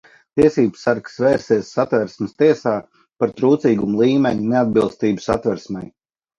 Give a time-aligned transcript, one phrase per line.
[0.39, 2.75] Tiesībsargs vērsies satversmes tiesā
[3.21, 5.89] par trūcīguma līmeņa neatbilstību satversmei.